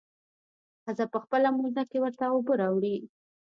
ښځه 0.83 1.05
په 1.13 1.17
خپله 1.23 1.47
موزه 1.57 1.83
کښې 1.89 1.99
ورته 2.01 2.25
اوبه 2.33 2.53
راوړي. 2.61 2.95